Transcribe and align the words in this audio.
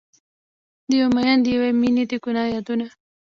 د 0.89 0.91
یو 1.01 1.09
میین 1.15 1.39
یوې 1.55 1.71
میینې 1.79 2.03
د 2.11 2.13
ګناه 2.23 2.47
یادونه 2.53 2.87